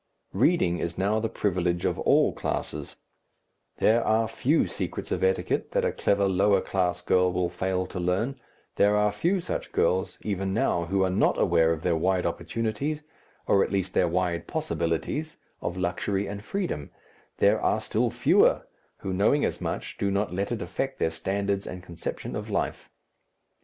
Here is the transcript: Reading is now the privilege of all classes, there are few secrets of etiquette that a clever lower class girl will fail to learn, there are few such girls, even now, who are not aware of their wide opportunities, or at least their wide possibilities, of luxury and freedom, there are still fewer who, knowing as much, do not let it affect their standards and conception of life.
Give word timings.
Reading 0.33 0.79
is 0.79 0.97
now 0.97 1.19
the 1.19 1.29
privilege 1.29 1.85
of 1.85 1.99
all 1.99 2.33
classes, 2.33 2.95
there 3.77 4.03
are 4.03 4.27
few 4.27 4.65
secrets 4.65 5.11
of 5.11 5.23
etiquette 5.23 5.73
that 5.73 5.85
a 5.85 5.91
clever 5.91 6.27
lower 6.27 6.59
class 6.59 7.03
girl 7.03 7.31
will 7.31 7.49
fail 7.49 7.85
to 7.85 7.99
learn, 7.99 8.39
there 8.77 8.95
are 8.95 9.11
few 9.11 9.39
such 9.39 9.71
girls, 9.71 10.17
even 10.23 10.55
now, 10.55 10.85
who 10.85 11.03
are 11.03 11.11
not 11.11 11.37
aware 11.39 11.71
of 11.71 11.83
their 11.83 11.95
wide 11.95 12.25
opportunities, 12.25 13.03
or 13.45 13.63
at 13.63 13.71
least 13.71 13.93
their 13.93 14.07
wide 14.07 14.47
possibilities, 14.47 15.37
of 15.61 15.77
luxury 15.77 16.25
and 16.25 16.43
freedom, 16.43 16.89
there 17.37 17.61
are 17.61 17.79
still 17.79 18.09
fewer 18.09 18.67
who, 19.01 19.13
knowing 19.13 19.45
as 19.45 19.61
much, 19.61 19.99
do 19.99 20.09
not 20.09 20.33
let 20.33 20.51
it 20.51 20.63
affect 20.63 20.97
their 20.97 21.11
standards 21.11 21.67
and 21.67 21.83
conception 21.83 22.35
of 22.35 22.49
life. 22.49 22.89